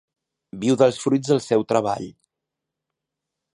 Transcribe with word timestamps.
Viu 0.63 0.77
dels 0.81 0.97
fruits 1.03 1.29
del 1.33 1.43
seu 1.49 1.67
treball. 1.73 2.09